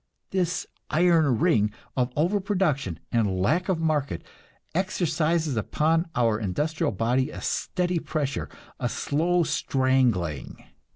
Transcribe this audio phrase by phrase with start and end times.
[0.31, 4.23] This "iron ring" of overproduction and lack of market
[4.73, 10.65] exercises upon our industrial body a steady pressure, a slow strangling.